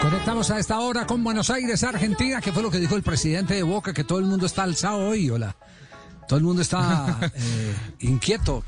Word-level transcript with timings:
Conectamos 0.00 0.50
a 0.50 0.58
esta 0.58 0.78
hora 0.80 1.06
con 1.06 1.22
Buenos 1.24 1.50
Aires, 1.50 1.82
Argentina, 1.84 2.40
que 2.40 2.52
fue 2.52 2.62
lo 2.62 2.70
que 2.70 2.78
dijo 2.78 2.96
el 2.96 3.02
presidente 3.02 3.54
de 3.54 3.62
Boca, 3.62 3.92
que 3.92 4.04
todo 4.04 4.18
el 4.18 4.24
mundo 4.24 4.46
está 4.46 4.62
alzado 4.62 5.08
hoy, 5.08 5.30
hola. 5.30 5.56
Todo 6.28 6.38
el 6.38 6.44
mundo 6.44 6.62
está 6.62 7.18
eh, 7.34 7.74
inquieto. 8.00 8.64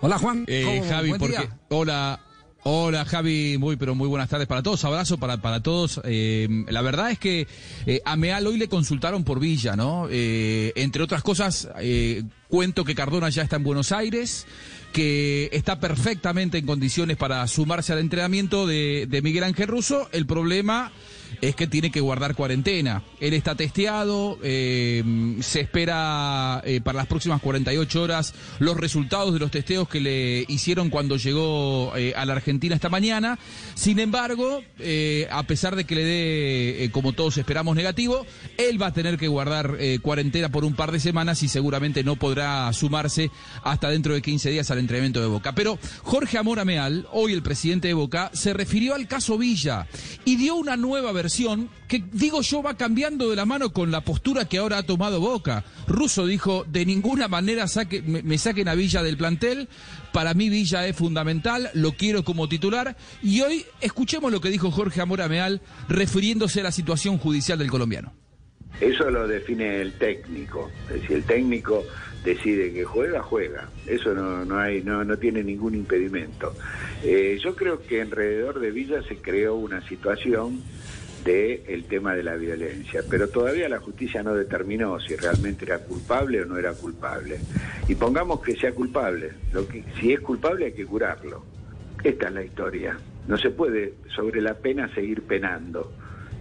Hola 0.00 0.18
Juan. 0.18 0.44
Eh. 0.46 0.84
Javi, 0.88 1.14
porque, 1.14 1.48
hola, 1.70 2.20
hola 2.64 3.04
Javi, 3.04 3.58
muy 3.58 3.76
pero 3.76 3.94
muy 3.94 4.08
buenas 4.08 4.28
tardes 4.28 4.48
para 4.48 4.62
todos, 4.62 4.84
abrazo 4.84 5.18
para, 5.18 5.36
para 5.36 5.62
todos. 5.62 6.00
Eh, 6.04 6.48
la 6.68 6.82
verdad 6.82 7.10
es 7.10 7.18
que 7.18 7.46
eh, 7.86 8.00
a 8.04 8.16
Meal 8.16 8.46
hoy 8.46 8.58
le 8.58 8.68
consultaron 8.68 9.22
por 9.22 9.38
Villa, 9.38 9.76
¿no? 9.76 10.08
Eh, 10.10 10.72
entre 10.76 11.02
otras 11.02 11.22
cosas, 11.22 11.68
cuento 12.48 12.84
que 12.84 12.94
Cardona 12.94 13.28
ya 13.28 13.42
está 13.42 13.56
en 13.56 13.64
Buenos 13.64 13.92
Aires, 13.92 14.46
que 14.92 15.50
está 15.52 15.78
perfectamente 15.78 16.58
en 16.58 16.66
condiciones 16.66 17.16
para 17.16 17.46
sumarse 17.46 17.92
al 17.92 17.98
entrenamiento 17.98 18.66
de, 18.66 19.06
de 19.08 19.22
Miguel 19.22 19.44
Ángel 19.44 19.68
Russo. 19.68 20.08
El 20.12 20.26
problema 20.26 20.90
es 21.40 21.54
que 21.54 21.66
tiene 21.66 21.90
que 21.90 22.00
guardar 22.00 22.34
cuarentena. 22.34 23.02
Él 23.20 23.34
está 23.34 23.54
testeado, 23.54 24.38
eh, 24.42 25.02
se 25.40 25.60
espera 25.60 26.62
eh, 26.64 26.80
para 26.82 26.98
las 26.98 27.06
próximas 27.06 27.40
48 27.40 28.02
horas 28.02 28.34
los 28.58 28.76
resultados 28.76 29.32
de 29.32 29.38
los 29.40 29.50
testeos 29.50 29.88
que 29.88 30.00
le 30.00 30.44
hicieron 30.48 30.90
cuando 30.90 31.16
llegó 31.16 31.92
eh, 31.96 32.14
a 32.16 32.24
la 32.24 32.34
Argentina 32.34 32.74
esta 32.74 32.88
mañana. 32.88 33.38
Sin 33.74 33.98
embargo, 33.98 34.62
a 35.30 35.42
pesar 35.44 35.76
de 35.76 35.84
que 35.84 35.94
le 35.94 36.04
dé, 36.04 36.90
como 36.92 37.12
todos 37.12 37.36
esperamos, 37.38 37.76
negativo, 37.76 38.26
él 38.56 38.80
va 38.80 38.86
a 38.86 38.92
tener 38.92 39.18
que 39.18 39.28
guardar 39.28 39.76
cuarentena 40.02 40.48
por 40.48 40.64
un 40.64 40.74
par 40.74 40.92
de 40.92 41.00
semanas 41.00 41.42
y 41.42 41.48
seguramente 41.48 42.04
no 42.04 42.16
podrá 42.16 42.72
sumarse 42.72 43.30
hasta 43.62 43.90
dentro 43.90 44.14
de 44.14 44.22
15 44.22 44.50
días 44.50 44.70
al 44.70 44.78
entrenamiento 44.78 45.20
de 45.20 45.26
Boca. 45.26 45.54
Pero 45.54 45.78
Jorge 46.02 46.38
Amora 46.38 46.64
Meal, 46.64 47.06
hoy 47.12 47.32
el 47.32 47.42
presidente 47.42 47.88
de 47.88 47.94
Boca, 47.94 48.30
se 48.32 48.52
refirió 48.52 48.94
al 48.94 49.08
caso 49.08 49.38
Villa 49.38 49.86
y 50.24 50.36
dio 50.36 50.54
una 50.54 50.76
nueva 50.76 51.12
versión 51.12 51.23
que, 51.88 52.02
digo 52.12 52.42
yo, 52.42 52.62
va 52.62 52.76
cambiando 52.76 53.30
de 53.30 53.36
la 53.36 53.44
mano 53.44 53.72
con 53.72 53.90
la 53.90 54.02
postura 54.02 54.46
que 54.46 54.58
ahora 54.58 54.78
ha 54.78 54.82
tomado 54.82 55.20
Boca. 55.20 55.64
Russo 55.86 56.26
dijo, 56.26 56.64
de 56.68 56.84
ninguna 56.86 57.28
manera 57.28 57.68
saque, 57.68 58.02
me, 58.02 58.22
me 58.22 58.38
saquen 58.38 58.68
a 58.68 58.74
Villa 58.74 59.02
del 59.02 59.16
plantel, 59.16 59.68
para 60.12 60.34
mí 60.34 60.48
Villa 60.48 60.86
es 60.86 60.96
fundamental, 60.96 61.70
lo 61.74 61.92
quiero 61.92 62.24
como 62.24 62.48
titular. 62.48 62.96
Y 63.22 63.40
hoy 63.40 63.64
escuchemos 63.80 64.32
lo 64.32 64.40
que 64.40 64.50
dijo 64.50 64.70
Jorge 64.70 65.00
Amora 65.00 65.28
Meal 65.28 65.60
refiriéndose 65.88 66.60
a 66.60 66.64
la 66.64 66.72
situación 66.72 67.18
judicial 67.18 67.58
del 67.58 67.70
colombiano. 67.70 68.12
Eso 68.80 69.10
lo 69.10 69.26
define 69.28 69.80
el 69.80 69.92
técnico. 69.94 70.70
Es 70.88 71.02
decir, 71.02 71.16
el 71.16 71.24
técnico 71.24 71.84
decide 72.24 72.72
que 72.72 72.84
juega, 72.84 73.22
juega. 73.22 73.68
Eso 73.86 74.14
no, 74.14 74.44
no 74.44 74.58
hay, 74.58 74.82
no, 74.82 75.04
no 75.04 75.16
tiene 75.16 75.44
ningún 75.44 75.74
impedimento. 75.74 76.54
Eh, 77.02 77.38
yo 77.42 77.54
creo 77.54 77.82
que 77.82 78.02
alrededor 78.02 78.60
de 78.60 78.70
Villa 78.70 79.02
se 79.06 79.16
creó 79.16 79.54
una 79.54 79.86
situación 79.88 80.62
de 81.24 81.64
el 81.68 81.84
tema 81.84 82.14
de 82.14 82.22
la 82.22 82.36
violencia, 82.36 83.02
pero 83.08 83.28
todavía 83.28 83.68
la 83.68 83.80
justicia 83.80 84.22
no 84.22 84.34
determinó 84.34 85.00
si 85.00 85.16
realmente 85.16 85.64
era 85.64 85.78
culpable 85.78 86.42
o 86.42 86.46
no 86.46 86.58
era 86.58 86.72
culpable. 86.74 87.38
Y 87.88 87.94
pongamos 87.94 88.40
que 88.40 88.54
sea 88.56 88.72
culpable. 88.72 89.32
Lo 89.52 89.66
que, 89.66 89.84
si 89.98 90.12
es 90.12 90.20
culpable 90.20 90.66
hay 90.66 90.72
que 90.72 90.86
curarlo. 90.86 91.44
Esta 92.02 92.28
es 92.28 92.34
la 92.34 92.44
historia. 92.44 92.98
No 93.26 93.38
se 93.38 93.50
puede 93.50 93.94
sobre 94.14 94.42
la 94.42 94.54
pena 94.54 94.92
seguir 94.94 95.22
penando. 95.22 95.92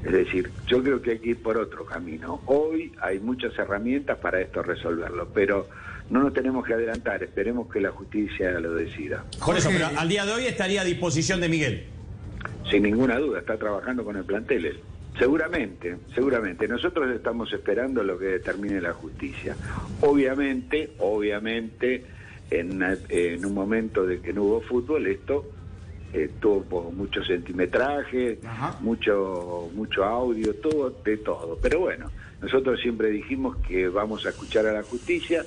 Es 0.03 0.11
decir, 0.11 0.51
yo 0.67 0.83
creo 0.83 1.01
que 1.01 1.11
hay 1.11 1.19
que 1.19 1.29
ir 1.29 1.41
por 1.41 1.57
otro 1.57 1.85
camino. 1.85 2.41
Hoy 2.45 2.91
hay 3.01 3.19
muchas 3.19 3.57
herramientas 3.57 4.17
para 4.17 4.41
esto 4.41 4.61
resolverlo, 4.61 5.29
pero 5.33 5.69
no 6.09 6.21
nos 6.21 6.33
tenemos 6.33 6.65
que 6.65 6.73
adelantar, 6.73 7.23
esperemos 7.23 7.71
que 7.71 7.79
la 7.79 7.91
justicia 7.91 8.51
lo 8.59 8.75
decida. 8.75 9.23
Por 9.43 9.57
eso, 9.57 9.69
pero 9.71 9.87
al 9.97 10.09
día 10.09 10.25
de 10.25 10.33
hoy 10.33 10.45
estaría 10.45 10.81
a 10.81 10.83
disposición 10.83 11.39
de 11.39 11.47
Miguel. 11.47 11.92
Sin 12.69 12.83
ninguna 12.83 13.17
duda, 13.17 13.39
está 13.39 13.57
trabajando 13.57 14.03
con 14.03 14.15
el 14.15 14.23
plantel 14.23 14.65
él. 14.65 14.79
Seguramente, 15.17 15.95
seguramente. 16.15 16.67
Nosotros 16.67 17.09
estamos 17.11 17.51
esperando 17.53 18.03
lo 18.03 18.17
que 18.17 18.25
determine 18.25 18.81
la 18.81 18.93
justicia. 18.93 19.55
Obviamente, 20.01 20.91
obviamente, 20.99 22.03
en, 22.49 23.45
un 23.45 23.53
momento 23.53 24.05
de 24.05 24.19
que 24.19 24.33
no 24.33 24.43
hubo 24.43 24.61
fútbol, 24.61 25.07
esto 25.07 25.45
eh, 26.13 26.29
tuvo 26.39 26.91
mucho 26.91 27.23
centimetraje, 27.23 28.39
Ajá. 28.45 28.77
mucho, 28.81 29.69
mucho 29.75 30.03
audio, 30.03 30.53
todo, 30.55 30.89
de 31.03 31.17
todo. 31.17 31.59
Pero 31.61 31.79
bueno, 31.79 32.09
nosotros 32.41 32.79
siempre 32.81 33.09
dijimos 33.09 33.57
que 33.67 33.87
vamos 33.87 34.25
a 34.25 34.29
escuchar 34.29 34.65
a 34.67 34.73
la 34.73 34.83
justicia, 34.83 35.45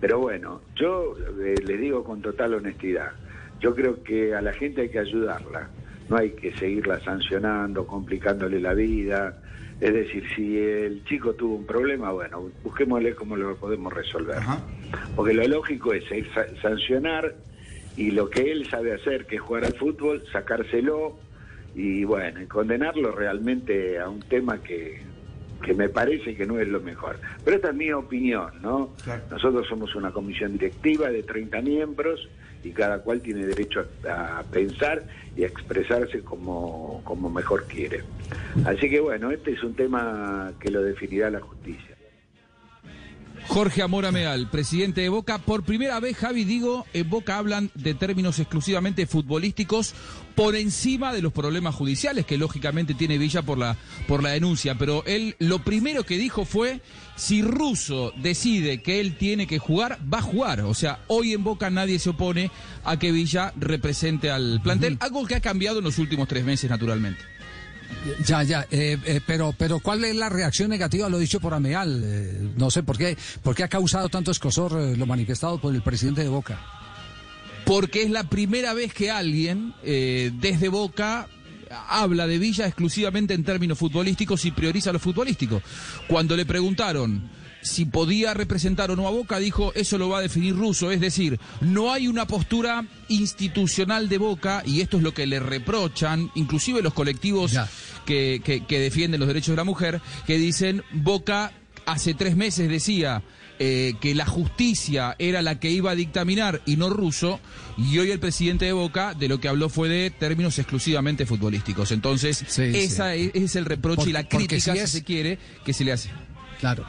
pero 0.00 0.18
bueno, 0.18 0.60
yo 0.74 1.16
eh, 1.42 1.54
les 1.64 1.80
digo 1.80 2.04
con 2.04 2.20
total 2.20 2.54
honestidad, 2.54 3.12
yo 3.60 3.74
creo 3.74 4.02
que 4.02 4.34
a 4.34 4.42
la 4.42 4.52
gente 4.52 4.82
hay 4.82 4.88
que 4.90 4.98
ayudarla, 4.98 5.68
no 6.08 6.16
hay 6.16 6.30
que 6.30 6.52
seguirla 6.56 7.00
sancionando, 7.00 7.86
complicándole 7.86 8.60
la 8.60 8.74
vida. 8.74 9.38
Es 9.80 9.92
decir, 9.92 10.24
si 10.34 10.56
el 10.58 11.04
chico 11.04 11.34
tuvo 11.34 11.56
un 11.56 11.66
problema, 11.66 12.10
bueno, 12.12 12.50
busquémosle 12.64 13.14
cómo 13.14 13.36
lo 13.36 13.56
podemos 13.56 13.92
resolver. 13.92 14.36
Ajá. 14.38 14.60
Porque 15.14 15.34
lo 15.34 15.46
lógico 15.46 15.92
es, 15.92 16.04
es 16.10 16.26
sa- 16.32 16.46
sancionar 16.62 17.34
y 17.96 18.10
lo 18.10 18.30
que 18.30 18.50
él 18.52 18.66
sabe 18.70 18.94
hacer, 18.94 19.26
que 19.26 19.36
es 19.36 19.42
jugar 19.42 19.64
al 19.64 19.74
fútbol, 19.74 20.22
sacárselo 20.32 21.18
y 21.74 22.04
bueno, 22.04 22.40
y 22.42 22.46
condenarlo 22.46 23.12
realmente 23.12 23.98
a 23.98 24.08
un 24.08 24.20
tema 24.20 24.62
que, 24.62 25.00
que 25.62 25.74
me 25.74 25.88
parece 25.88 26.34
que 26.34 26.46
no 26.46 26.58
es 26.60 26.68
lo 26.68 26.80
mejor. 26.80 27.18
Pero 27.44 27.56
esta 27.56 27.70
es 27.70 27.74
mi 27.74 27.92
opinión, 27.92 28.50
¿no? 28.62 28.90
Claro. 29.02 29.22
Nosotros 29.30 29.66
somos 29.68 29.94
una 29.94 30.10
comisión 30.10 30.52
directiva 30.52 31.08
de 31.10 31.22
30 31.22 31.60
miembros 31.62 32.28
y 32.62 32.70
cada 32.70 33.00
cual 33.00 33.20
tiene 33.20 33.46
derecho 33.46 33.86
a, 34.08 34.38
a 34.38 34.42
pensar 34.42 35.04
y 35.36 35.44
a 35.44 35.46
expresarse 35.46 36.20
como, 36.20 37.00
como 37.04 37.30
mejor 37.30 37.64
quiere. 37.66 38.02
Así 38.64 38.88
que 38.88 39.00
bueno, 39.00 39.30
este 39.30 39.52
es 39.52 39.62
un 39.62 39.74
tema 39.74 40.52
que 40.60 40.70
lo 40.70 40.82
definirá 40.82 41.30
la 41.30 41.40
justicia. 41.40 41.95
Jorge 43.48 43.82
Amora 43.82 44.12
Meal, 44.12 44.50
presidente 44.50 45.00
de 45.00 45.08
Boca. 45.08 45.38
Por 45.38 45.62
primera 45.62 45.98
vez, 46.00 46.16
Javi, 46.16 46.44
digo, 46.44 46.86
en 46.92 47.08
Boca 47.08 47.38
hablan 47.38 47.70
de 47.74 47.94
términos 47.94 48.38
exclusivamente 48.38 49.06
futbolísticos 49.06 49.94
por 50.34 50.56
encima 50.56 51.12
de 51.12 51.22
los 51.22 51.32
problemas 51.32 51.74
judiciales 51.74 52.26
que 52.26 52.36
lógicamente 52.36 52.92
tiene 52.92 53.18
Villa 53.18 53.42
por 53.42 53.56
la, 53.56 53.76
por 54.06 54.22
la 54.22 54.30
denuncia. 54.30 54.76
Pero 54.76 55.04
él 55.06 55.36
lo 55.38 55.60
primero 55.60 56.04
que 56.04 56.18
dijo 56.18 56.44
fue, 56.44 56.82
si 57.14 57.40
Russo 57.40 58.12
decide 58.16 58.82
que 58.82 59.00
él 59.00 59.16
tiene 59.16 59.46
que 59.46 59.58
jugar, 59.58 59.98
va 60.12 60.18
a 60.18 60.22
jugar. 60.22 60.60
O 60.62 60.74
sea, 60.74 61.00
hoy 61.06 61.32
en 61.32 61.44
Boca 61.44 61.70
nadie 61.70 61.98
se 61.98 62.10
opone 62.10 62.50
a 62.84 62.98
que 62.98 63.12
Villa 63.12 63.52
represente 63.56 64.30
al 64.30 64.60
plantel, 64.62 64.98
algo 65.00 65.26
que 65.26 65.36
ha 65.36 65.40
cambiado 65.40 65.78
en 65.78 65.84
los 65.84 65.98
últimos 65.98 66.28
tres 66.28 66.44
meses, 66.44 66.68
naturalmente. 66.68 67.22
Ya, 68.24 68.42
ya, 68.42 68.66
eh, 68.70 68.98
eh, 69.04 69.20
pero, 69.26 69.54
pero 69.56 69.80
¿cuál 69.80 70.04
es 70.04 70.14
la 70.14 70.28
reacción 70.28 70.70
negativa 70.70 71.08
lo 71.08 71.18
dicho 71.18 71.40
por 71.40 71.54
Ameal? 71.54 72.02
Eh, 72.04 72.50
no 72.56 72.70
sé 72.70 72.82
por 72.82 72.96
qué, 72.96 73.16
por 73.42 73.54
qué 73.54 73.64
ha 73.64 73.68
causado 73.68 74.08
tanto 74.08 74.30
escosor 74.30 74.72
lo 74.96 75.06
manifestado 75.06 75.60
por 75.60 75.74
el 75.74 75.82
presidente 75.82 76.22
de 76.22 76.28
Boca. 76.28 76.60
porque 77.64 78.02
es 78.02 78.10
la 78.10 78.24
primera 78.24 78.74
vez 78.74 78.94
que 78.94 79.10
alguien 79.10 79.74
desde 79.82 80.68
Boca 80.68 81.26
habla 81.88 82.28
de 82.28 82.38
Villa 82.38 82.66
exclusivamente 82.66 83.34
en 83.34 83.42
términos 83.42 83.76
futbolísticos 83.76 84.44
y 84.44 84.52
prioriza 84.52 84.92
lo 84.92 85.00
futbolístico. 85.00 85.60
Cuando 86.06 86.36
le 86.36 86.46
preguntaron 86.46 87.28
si 87.66 87.84
podía 87.84 88.32
representar 88.34 88.90
o 88.90 88.96
no 88.96 89.06
a 89.06 89.10
Boca, 89.10 89.38
dijo, 89.38 89.72
eso 89.74 89.98
lo 89.98 90.08
va 90.08 90.18
a 90.18 90.22
definir 90.22 90.54
Russo. 90.56 90.90
Es 90.90 91.00
decir, 91.00 91.38
no 91.60 91.92
hay 91.92 92.08
una 92.08 92.26
postura 92.26 92.84
institucional 93.08 94.08
de 94.08 94.18
Boca, 94.18 94.62
y 94.64 94.80
esto 94.80 94.96
es 94.96 95.02
lo 95.02 95.12
que 95.12 95.26
le 95.26 95.40
reprochan, 95.40 96.30
inclusive 96.34 96.80
los 96.82 96.94
colectivos 96.94 97.52
que, 98.06 98.40
que- 98.44 98.64
que 98.64 98.78
defienden 98.80 99.20
los 99.20 99.28
derechos 99.28 99.52
de 99.52 99.56
la 99.56 99.64
mujer, 99.64 100.00
que 100.26 100.38
dicen, 100.38 100.82
Boca 100.92 101.52
hace 101.86 102.14
tres 102.14 102.36
meses 102.36 102.68
decía 102.68 103.22
eh, 103.58 103.94
que 104.02 104.14
la 104.14 104.26
justicia 104.26 105.16
era 105.18 105.40
la 105.40 105.58
que 105.58 105.70
iba 105.70 105.90
a 105.90 105.94
dictaminar 105.94 106.60
y 106.66 106.76
no 106.76 106.90
ruso, 106.90 107.40
y 107.78 107.96
hoy 107.98 108.10
el 108.10 108.18
presidente 108.20 108.66
de 108.66 108.72
Boca 108.72 109.14
de 109.14 109.28
lo 109.28 109.40
que 109.40 109.48
habló 109.48 109.68
fue 109.70 109.88
de 109.88 110.10
términos 110.10 110.58
exclusivamente 110.58 111.24
futbolísticos. 111.26 111.90
Entonces, 111.92 112.44
Sí, 112.48 112.62
esa 112.74 113.14
sí. 113.14 113.30
Es, 113.34 113.42
es 113.44 113.56
el 113.56 113.64
reproche 113.64 113.96
Por- 113.96 114.08
y 114.08 114.12
la 114.12 114.28
crítica, 114.28 114.72
si 114.74 114.78
si 114.78 114.84
es- 114.84 114.90
se 114.90 115.04
quiere, 115.04 115.38
que 115.64 115.72
se 115.72 115.84
le 115.84 115.92
hace. 115.92 116.10
Claro. 116.60 116.84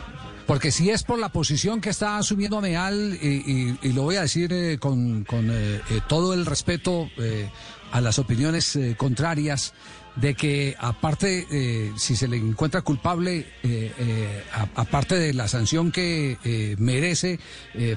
Porque 0.47 0.71
si 0.71 0.89
es 0.89 1.03
por 1.03 1.19
la 1.19 1.29
posición 1.29 1.81
que 1.81 1.89
está 1.89 2.17
asumiendo 2.17 2.57
Ameal, 2.57 3.19
y, 3.21 3.77
lo 3.91 4.03
voy 4.03 4.15
a 4.15 4.21
decir 4.21 4.51
eh, 4.53 4.77
con, 4.79 5.25
eh, 5.29 5.81
eh, 5.89 5.99
todo 6.07 6.33
el 6.33 6.45
respeto 6.45 7.09
eh, 7.17 7.49
a 7.91 7.99
las 7.99 8.17
opiniones 8.17 8.73
eh, 8.77 8.95
contrarias, 8.97 9.73
de 10.15 10.33
que 10.33 10.75
aparte, 10.79 11.45
si 11.95 12.15
se 12.15 12.27
le 12.27 12.37
encuentra 12.37 12.81
culpable, 12.81 13.45
a- 14.51 14.81
aparte 14.81 15.13
de 15.19 15.31
la 15.35 15.47
sanción 15.47 15.91
que 15.91 16.75
merece 16.79 17.39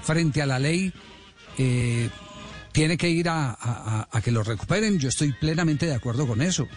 frente 0.03 0.43
a 0.43 0.47
la 0.47 0.59
ley, 0.59 0.93
tiene 2.73 2.99
que 2.99 3.09
ir 3.09 3.27
a 3.31 4.07
que 4.23 4.33
lo 4.33 4.43
recuperen. 4.43 4.99
Yo 4.99 5.09
estoy 5.09 5.33
plenamente 5.33 5.87
de 5.87 5.95
acuerdo 5.95 6.27
con 6.27 6.43
eso. 6.43 6.69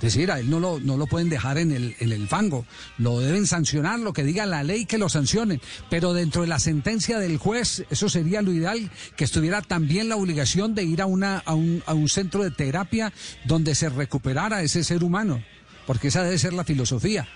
Decir, 0.00 0.30
a 0.30 0.40
él 0.40 0.48
no 0.48 0.60
lo, 0.60 0.80
no 0.80 0.96
lo 0.96 1.06
pueden 1.06 1.28
dejar 1.28 1.58
en 1.58 1.72
el, 1.72 1.94
en 1.98 2.12
el 2.12 2.26
fango. 2.26 2.64
Lo 2.96 3.20
deben 3.20 3.46
sancionar, 3.46 4.00
lo 4.00 4.12
que 4.12 4.24
diga 4.24 4.46
la 4.46 4.62
ley 4.62 4.86
que 4.86 4.98
lo 4.98 5.08
sancionen. 5.08 5.60
Pero 5.90 6.14
dentro 6.14 6.42
de 6.42 6.48
la 6.48 6.58
sentencia 6.58 7.18
del 7.18 7.36
juez, 7.36 7.84
eso 7.90 8.08
sería 8.08 8.40
lo 8.40 8.52
ideal, 8.52 8.90
que 9.16 9.24
estuviera 9.24 9.60
también 9.60 10.08
la 10.08 10.16
obligación 10.16 10.74
de 10.74 10.84
ir 10.84 11.02
a, 11.02 11.06
una, 11.06 11.38
a, 11.38 11.54
un, 11.54 11.82
a 11.86 11.94
un 11.94 12.08
centro 12.08 12.42
de 12.42 12.50
terapia 12.50 13.12
donde 13.44 13.74
se 13.74 13.88
recuperara 13.90 14.62
ese 14.62 14.84
ser 14.84 15.04
humano. 15.04 15.42
Porque 15.86 16.08
esa 16.08 16.22
debe 16.22 16.38
ser 16.38 16.54
la 16.54 16.64
filosofía. 16.64 17.28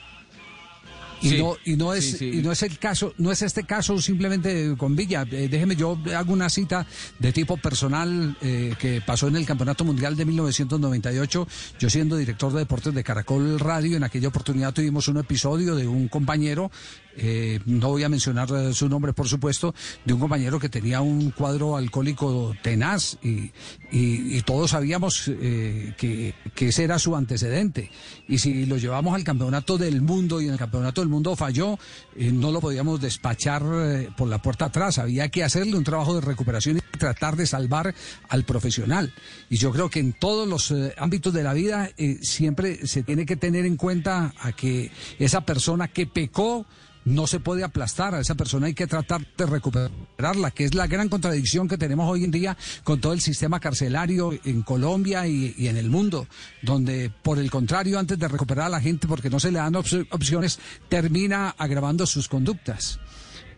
Y, 1.21 1.31
Sí, 1.31 1.39
no, 1.39 1.57
y, 1.65 1.77
no 1.77 1.95
es, 1.95 2.05
sí, 2.05 2.19
sí. 2.19 2.31
y 2.35 2.43
no 2.43 2.53
es 2.53 2.63
el 2.63 2.79
caso, 2.79 3.15
no 3.19 3.33
es 3.33 3.43
este 3.43 3.65
caso 3.65 4.01
simplemente 4.01 4.75
con 4.77 4.95
Villa. 4.95 5.27
Eh, 5.31 5.49
déjeme, 5.51 5.77
yo 5.77 5.99
hago 6.17 6.33
una 6.33 6.49
cita 6.49 6.87
de 7.19 7.33
tipo 7.33 7.57
personal 7.57 8.37
eh, 8.43 8.75
que 8.79 9.01
pasó 9.01 9.29
en 9.29 9.37
el 9.37 9.47
Campeonato 9.47 9.85
Mundial 9.85 10.17
de 10.17 10.25
1998. 10.25 11.49
Yo 11.79 11.91
siendo 11.91 12.17
director 12.17 12.53
de 12.53 12.61
deportes 12.61 12.95
de 12.95 13.05
Caracol 13.05 13.59
Radio, 13.59 13.97
en 13.97 14.05
aquella 14.05 14.29
oportunidad 14.29 14.73
tuvimos 14.73 15.09
un 15.09 15.19
episodio 15.19 15.75
de 15.75 15.87
un 15.87 16.09
compañero, 16.09 16.71
eh, 17.17 17.61
no 17.67 17.91
voy 17.91 18.03
a 18.03 18.09
mencionar 18.09 18.49
eh, 18.51 18.75
su 18.75 18.89
nombre 18.89 19.13
por 19.13 19.29
supuesto, 19.29 19.75
de 20.05 20.13
un 20.13 20.21
compañero 20.21 20.59
que 20.59 20.69
tenía 20.69 21.01
un 21.01 21.31
cuadro 21.31 21.77
alcohólico 21.77 22.55
tenaz 22.63 23.19
y, 23.23 23.53
todos 24.45 24.73
sabíamos 24.73 25.29
eh, 25.29 25.95
que, 25.97 26.35
que 26.55 26.69
ese 26.69 26.85
era 26.85 26.99
su 26.99 27.17
antecedente. 27.17 27.91
Y 28.29 28.39
si 28.39 28.67
lo 28.67 28.77
llevamos 28.77 29.15
al 29.15 29.25
Campeonato 29.25 29.79
del 29.79 30.03
Mundo 30.03 30.41
y 30.41 30.47
en 30.47 30.53
el 30.53 30.59
Campeonato 30.59 31.01
del 31.01 31.09
Mundo 31.09 31.35
falló, 31.37 31.79
no 32.17 32.53
lo 32.53 32.61
podíamos 32.61 33.01
despachar 33.01 33.63
por 34.17 34.29
la 34.29 34.43
puerta 34.43 34.67
atrás. 34.67 34.99
Había 34.99 35.29
que 35.31 35.45
hacerle 35.45 35.77
un 35.77 35.85
trabajo 35.85 36.15
de 36.15 36.21
recuperación 36.21 36.79
y 36.79 36.99
tratar 36.99 37.37
de 37.37 37.47
salvar 37.47 37.95
al 38.29 38.45
profesional. 38.45 39.15
Y 39.49 39.57
yo 39.57 39.71
creo 39.73 39.89
que 39.89 40.01
en 40.01 40.13
todos 40.13 40.47
los 40.47 40.75
ámbitos 40.99 41.33
de 41.33 41.43
la 41.43 41.55
vida 41.55 41.91
siempre 42.21 42.87
se 42.87 43.03
tiene 43.03 43.25
que 43.25 43.37
tener 43.37 43.65
en 43.65 43.77
cuenta 43.77 44.35
a 44.41 44.53
que 44.53 44.91
esa 45.19 45.43
persona 45.43 45.89
que 45.89 46.07
pecó 46.07 46.67
no 47.05 47.27
se 47.27 47.41
puede 47.41 47.65
aplastar, 47.65 48.15
a 48.15 48.21
esa 48.21 48.35
persona 48.35 48.67
hay 48.67 48.75
que 48.75 48.87
tratar 48.87 49.27
de 49.37 49.47
recuperarla, 49.47 50.51
que 50.53 50.65
es 50.65 50.75
la 50.75 50.87
gran 50.87 51.09
contradicción 51.09 51.69
que 51.69 51.77
tenemos 51.79 52.11
hoy 52.11 52.25
en 52.25 52.31
día 52.31 52.57
con 52.83 53.01
todo 53.01 53.13
el 53.13 53.21
sistema 53.21 53.61
carcelario 53.61 54.33
en 54.45 54.63
Colombia 54.63 55.27
y, 55.27 55.55
en 55.69 55.77
el 55.77 55.91
mundo, 55.91 56.27
donde 56.63 57.11
por 57.23 57.39
el 57.39 57.51
contrario, 57.51 57.99
antes 57.99 58.19
de 58.19 58.29
recuperar 58.29 58.67
a 58.67 58.71
la 58.71 58.81
gente 58.81 59.07
porque 59.07 59.31
no 59.31 59.39
se 59.41 59.51
le 59.53 59.59
dan 59.59 59.75
op- 59.77 60.07
opciones, 60.11 60.59
termina 60.89 61.51
agravando 61.59 62.07
sus 62.07 62.29
conductas. 62.29 62.99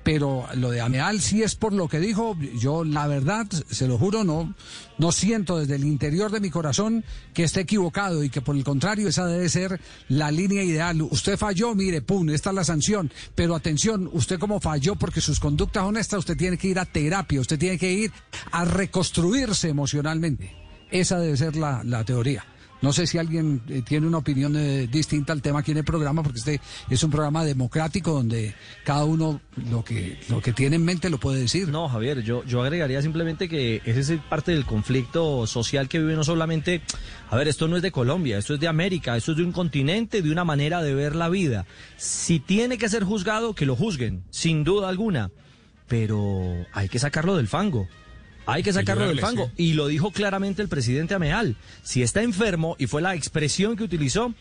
Pero 0.07 0.47
lo 0.55 0.71
de 0.71 0.81
Ameal 0.81 1.21
sí 1.21 1.43
es 1.43 1.57
por 1.57 1.73
lo 1.73 1.89
que 1.89 1.99
dijo, 1.99 2.39
yo 2.61 2.85
la 2.85 3.09
verdad, 3.09 3.49
se 3.69 3.89
lo 3.89 3.99
juro, 3.99 4.23
no, 4.23 4.55
no 4.99 5.11
siento 5.11 5.59
desde 5.59 5.75
el 5.75 5.83
interior 5.83 6.31
de 6.31 6.39
mi 6.39 6.49
corazón 6.49 7.05
que 7.35 7.43
esté 7.43 7.63
equivocado 7.63 8.23
y 8.23 8.31
que 8.31 8.41
por 8.41 8.55
el 8.55 8.63
contrario 8.63 9.09
esa 9.09 9.27
debe 9.27 9.49
ser 9.49 9.81
la 10.09 10.31
línea 10.31 10.63
ideal. 10.63 11.03
Usted 11.03 11.37
falló, 11.37 11.75
mire, 11.75 12.03
pum, 12.03 12.31
esta 12.31 12.51
es 12.51 12.55
la 12.55 12.63
sanción, 12.63 13.11
pero 13.35 13.57
atención, 13.57 14.09
usted 14.13 14.39
como 14.39 14.61
falló 14.61 14.95
porque 14.95 15.21
sus 15.21 15.41
conductas 15.41 15.83
honestas, 15.83 16.21
usted 16.21 16.37
tiene 16.37 16.57
que 16.57 16.69
ir 16.69 16.79
a 16.79 16.85
terapia, 16.85 17.41
usted 17.41 17.59
tiene 17.59 17.77
que 17.77 17.93
ir 17.93 18.13
a 18.53 18.65
reconstruirse 18.65 19.71
emocionalmente. 19.71 20.55
Esa 20.93 21.19
debe 21.19 21.37
ser 21.37 21.57
la, 21.57 21.83
la 21.83 22.05
teoría. 22.05 22.45
No 22.83 22.93
sé 22.93 23.07
si 23.07 23.19
alguien 23.19 23.63
eh, 23.69 23.83
tiene 23.83 24.07
una 24.07 24.19
opinión 24.19 24.55
eh, 24.57 24.87
distinta 24.87 25.33
al 25.33 25.43
tema 25.43 25.61
aquí 25.61 25.71
en 25.71 25.79
el 25.79 25.85
programa, 25.85 26.23
porque 26.23 26.39
este 26.39 26.61
es 26.91 27.03
un 27.03 27.11
programa 27.11 27.45
democrático 27.45 28.13
donde 28.13 28.55
cada 28.85 29.05
uno 29.05 29.41
lo 29.71 29.83
que, 29.85 30.19
lo 30.29 30.43
que 30.43 30.53
tiene 30.53 30.77
en 30.77 30.85
mente 30.85 31.09
lo 31.09 31.19
puede 31.19 31.41
decir. 31.41 31.69
No, 31.69 31.89
Javier, 31.89 32.23
yo, 32.23 32.45
yo 32.45 32.63
agregaría 32.63 33.01
simplemente 33.01 33.49
que 33.49 33.81
ese 33.85 34.15
es 34.15 34.21
parte 34.29 34.53
del 34.53 34.67
conflicto 34.67 35.47
social 35.47 35.89
que 35.89 35.99
vive 35.99 36.15
no 36.15 36.25
solamente, 36.25 36.83
a 37.31 37.37
ver, 37.37 37.49
esto 37.49 37.67
no 37.67 37.77
es 37.77 37.83
de 37.83 37.93
Colombia, 37.93 38.39
esto 38.39 38.55
es 38.55 38.61
de 38.61 38.69
América, 38.69 39.17
esto 39.17 39.33
es 39.33 39.39
de 39.39 39.45
un 39.45 39.53
continente, 39.53 40.21
de 40.21 40.31
una 40.31 40.45
manera 40.45 40.83
de 40.83 40.95
ver 40.95 41.17
la 41.17 41.29
vida. 41.29 41.67
Si 41.97 42.41
tiene 42.41 42.79
que 42.79 42.89
ser 42.89 43.05
juzgado, 43.05 43.55
que 43.55 43.67
lo 43.67 43.75
juzguen, 43.75 44.25
sin 44.31 44.65
duda 44.65 44.89
alguna, 44.89 45.31
pero 45.89 46.67
hay 46.73 46.89
que 46.89 46.99
sacarlo 46.99 47.37
del 47.37 47.49
fango. 47.49 47.89
Hay 48.47 48.63
que 48.63 48.73
sacarlo 48.73 49.09
del 49.09 49.21
fango. 49.21 49.47
sí. 49.57 49.65
Y 49.65 49.73
lo 49.75 49.89
dijo 49.89 50.13
claramente 50.13 50.63
el 50.63 50.69
presidente 50.69 51.15
Ameal. 51.15 51.57
Si 51.83 52.03
está 52.03 52.23
enfermo, 52.23 52.77
y 52.79 52.87
fue 52.87 53.03
la 53.03 53.15
expresión 53.15 53.77
que 53.77 53.85
utilizó, 53.85 54.33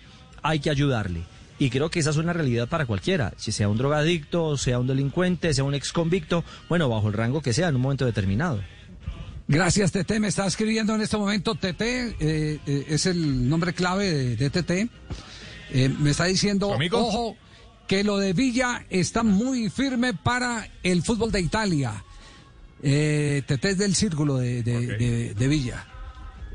hay 0.41 0.59
que 0.59 0.69
ayudarle. 0.69 1.23
Y 1.57 1.69
creo 1.69 1.89
que 1.89 1.99
esa 1.99 2.09
es 2.09 2.17
una 2.17 2.33
realidad 2.33 2.67
para 2.67 2.85
cualquiera, 2.85 3.33
si 3.37 3.51
sea 3.51 3.69
un 3.69 3.77
drogadicto, 3.77 4.57
sea 4.57 4.77
un 4.77 4.87
delincuente, 4.87 5.53
sea 5.53 5.63
un 5.63 5.73
exconvicto, 5.73 6.43
bueno, 6.67 6.89
bajo 6.89 7.07
el 7.07 7.13
rango 7.13 7.41
que 7.41 7.53
sea 7.53 7.69
en 7.69 7.75
un 7.75 7.81
momento 7.81 8.05
determinado. 8.05 8.61
Gracias, 9.47 9.91
Tete. 9.91 10.19
Me 10.19 10.27
está 10.27 10.47
escribiendo 10.47 10.95
en 10.95 11.01
este 11.01 11.17
momento. 11.17 11.55
Tete 11.55 12.15
eh, 12.19 12.59
eh, 12.65 12.85
es 12.89 13.05
el 13.05 13.47
nombre 13.47 13.73
clave 13.73 14.11
de, 14.11 14.35
de 14.35 14.49
Tete. 14.49 14.89
Eh, 15.71 15.89
me 15.89 16.11
está 16.11 16.25
diciendo, 16.25 16.75
ojo, 16.91 17.37
que 17.87 18.03
lo 18.03 18.17
de 18.17 18.33
Villa 18.33 18.85
está 18.89 19.23
muy 19.23 19.69
firme 19.69 20.13
para 20.13 20.67
el 20.83 21.03
fútbol 21.03 21.31
de 21.31 21.41
Italia. 21.41 22.03
Eh, 22.87 23.41
Tete 23.47 23.69
es 23.71 23.77
del 23.79 23.95
círculo 23.95 24.37
de, 24.37 24.61
de- 24.63 24.85
de- 24.97 25.33
de 25.33 25.47
Villa. 25.47 25.85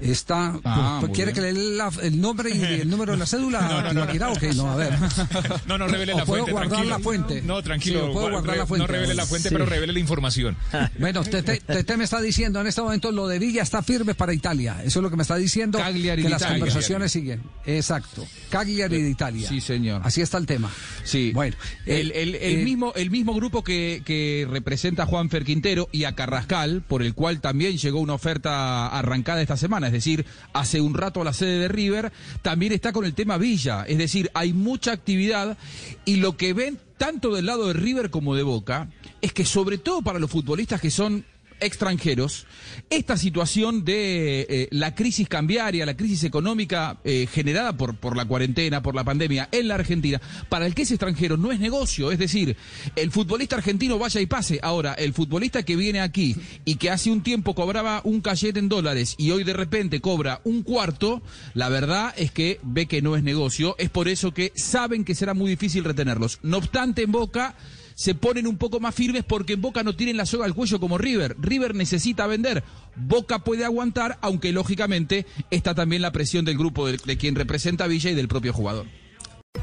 Está, 0.01 0.59
Ah, 0.65 0.97
pues, 1.01 1.11
muy 1.11 1.17
¿quiere 1.17 1.33
que 1.33 1.41
le 1.41 1.53
dé 1.53 1.77
la- 1.77 1.91
el 2.03 2.21
nombre 2.21 2.51
y 2.55 2.63
el 2.63 2.89
número 2.91 3.13
de 3.13 3.19
la 3.19 3.27
cédula? 3.27 3.61
No, 3.61 3.83
no, 3.83 3.93
no, 3.93 4.05
no. 4.07 4.33
o 4.33 4.37
qué? 4.37 4.53
no, 4.55 4.71
a 4.71 4.77
ver. 4.77 4.93
No, 5.67 5.79
no 5.79 5.87
revele 5.89 6.15
la 6.15 6.25
puedo 6.25 6.43
fuente. 6.45 6.53
guardar 6.53 6.71
tranquilo. 6.71 6.97
la 6.97 7.03
fuente. 7.03 7.43
No, 7.43 7.63
tranquilo. 7.63 8.07
Sí, 8.07 8.13
puedo 8.13 8.27
gua- 8.29 8.31
guardar 8.33 8.57
la 8.57 8.63
re- 8.63 8.67
fuente. 8.69 8.87
No 8.87 8.93
revele 8.93 9.15
la 9.15 9.27
fuente, 9.27 9.49
Sí. 9.49 9.55
pero 9.55 9.67
revele 9.67 9.93
la 9.93 9.99
información. 10.01 10.57
Bueno, 10.99 11.23
Tete, 11.25 11.61
Tete 11.61 11.97
me 11.97 12.05
está 12.05 12.21
diciendo 12.21 12.61
en 12.61 12.67
este 12.67 12.81
momento 12.83 13.11
lo 13.13 13.27
de 13.29 13.39
Villa 13.39 13.63
está 13.63 13.83
firme 13.83 14.15
para 14.15 14.33
Italia. 14.35 14.79
Eso 14.85 14.99
es 14.99 15.03
lo 15.03 15.11
que 15.11 15.17
me 15.17 15.23
está 15.23 15.37
diciendo. 15.37 15.79
Cagliari 15.79 16.23
que 16.23 16.29
las 16.29 16.41
Italia. 16.43 16.59
conversaciones 16.59 17.13
siguen. 17.13 17.43
Exacto. 17.67 18.27
Cagliari 18.51 19.03
de 19.03 19.11
Italia. 19.11 19.49
Sí, 19.49 19.61
señor. 19.61 20.01
Así 20.05 20.21
está 20.21 20.39
el 20.39 20.47
tema. 20.47 20.71
Sí. 21.05 21.33
Bueno. 21.33 21.57
el, 21.87 22.11
eh, 22.13 22.23
el- 22.23 22.35
el 22.37 22.61
eh, 22.61 22.65
mismo, 22.65 22.93
el 22.97 23.11
mismo 23.11 23.35
grupo 23.35 23.63
que, 23.65 24.03
que 24.05 24.47
representa 24.51 25.05
a 25.05 25.07
Juan 25.07 25.31
Ferquintero 25.31 25.89
y 25.93 26.05
a 26.05 26.15
Carrascal, 26.15 26.83
por 26.87 27.03
el 27.03 27.15
cual 27.15 27.41
también 27.41 27.77
llegó 27.79 28.01
una 28.01 28.15
oferta 28.15 28.89
arrancada 28.89 29.41
esta 29.43 29.57
semana, 29.57 29.90
es 29.91 30.05
decir, 30.05 30.25
hace 30.53 30.81
un 30.81 30.95
rato 30.95 31.21
a 31.21 31.25
la 31.25 31.33
sede 31.33 31.59
de 31.59 31.69
River, 31.69 32.13
también 32.43 32.73
está 32.73 32.93
con 32.93 33.05
el 33.05 33.15
tema 33.15 33.39
Villa, 33.39 33.85
es 33.87 33.99
decir, 33.99 34.31
hay 34.35 34.53
mucha 34.53 34.93
actividad 34.93 35.59
y 36.05 36.17
lo 36.17 36.37
que 36.37 36.53
ven 36.53 36.79
tanto 36.97 37.35
del 37.35 37.47
lado 37.47 37.67
de 37.69 37.73
River 37.75 38.11
como 38.11 38.35
de 38.35 38.43
Boca 38.43 38.89
es 39.21 39.33
que 39.33 39.45
sobre 39.45 39.79
todo 39.79 40.03
para 40.03 40.19
los 40.19 40.31
futbolistas 40.31 40.81
que 40.81 40.91
son 40.91 41.25
extranjeros, 41.61 42.47
esta 42.89 43.17
situación 43.17 43.85
de 43.85 44.47
eh, 44.49 44.69
la 44.71 44.95
crisis 44.95 45.29
cambiaria, 45.29 45.87
la 45.87 45.97
crisis 45.97 46.25
económica 46.25 46.99
eh, 47.05 47.27
generada 47.31 47.77
por, 47.77 47.97
por 47.97 48.17
la 48.17 48.25
cuarentena, 48.25 48.83
por 48.83 48.95
la 48.95 49.05
pandemia 49.05 49.49
en 49.53 49.69
la 49.69 49.75
Argentina, 49.75 50.21
para 50.49 50.67
el 50.67 50.75
que 50.75 50.83
es 50.83 50.91
extranjero 50.91 51.37
no 51.37 51.53
es 51.53 51.61
negocio, 51.61 52.11
es 52.11 52.19
decir, 52.19 52.57
el 52.97 53.11
futbolista 53.11 53.57
argentino 53.57 53.99
vaya 53.99 54.21
y 54.21 54.27
pase. 54.27 54.61
Ahora, 54.63 54.95
el 54.95 55.13
futbolista 55.13 55.63
que 55.63 55.77
viene 55.77 56.01
aquí 56.01 56.37
y 56.65 56.77
que 56.77 56.91
hace 56.91 57.11
un 57.11 57.23
tiempo 57.23 57.55
cobraba 57.55 58.01
un 58.05 58.21
cachete 58.21 58.59
en 58.59 58.69
dólares 58.69 59.15
y 59.19 59.31
hoy 59.31 59.45
de 59.45 59.53
repente 59.53 60.01
cobra 60.01 60.41
un 60.45 60.63
cuarto, 60.63 61.23
la 61.55 61.69
verdad 61.69 62.15
es 62.17 62.31
que 62.31 62.61
ve 62.63 62.87
que 62.87 63.03
no 63.03 63.17
es 63.17 63.23
negocio, 63.23 63.77
es 63.79 63.91
por 63.91 64.09
eso 64.09 64.33
que 64.33 64.53
saben 64.55 65.05
que 65.05 65.15
será 65.15 65.35
muy 65.35 65.51
difícil 65.51 65.85
retenerlos. 65.85 66.39
No 66.43 66.59
obstante, 66.59 67.03
en 67.03 67.13
Boca 67.13 67.55
se 68.01 68.15
ponen 68.15 68.47
un 68.47 68.57
poco 68.57 68.81
más 68.81 68.95
firmes 68.95 69.25
porque 69.25 69.53
en 69.53 69.61
Boca 69.61 69.83
no 69.83 69.95
tienen 69.95 70.17
la 70.17 70.25
soga 70.25 70.47
al 70.47 70.55
cuello 70.55 70.81
como 70.81 70.97
River. 70.97 71.37
River 71.39 71.75
necesita 71.75 72.27
vender. 72.27 72.65
Boca 72.97 73.41
puede 73.41 73.67
aguantar, 73.67 74.17
aunque 74.23 74.53
lógicamente 74.53 75.27
está 75.51 75.75
también 75.75 76.01
la 76.01 76.11
presión 76.11 76.47
del 76.47 76.57
grupo 76.57 76.87
de, 76.87 77.19
quien 77.19 77.35
representa 77.35 77.85
a 77.85 77.89
Villa 77.89 78.09
y 78.09 78.15
del 78.15 78.27
propio 78.27 78.55
jugador. 78.55 78.87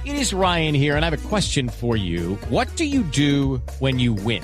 It 0.05 0.13
is 0.13 0.33
Ryan 0.33 0.75
here, 0.75 0.95
and 0.95 1.03
I 1.03 1.07
have 1.07 1.17
a 1.17 1.29
question 1.29 1.67
for 1.67 1.97
you. 1.97 2.37
What 2.51 2.67
do 2.77 2.83
you 2.83 3.03
do 3.11 3.59
when 3.79 3.97
you 3.97 4.13
win? 4.13 4.43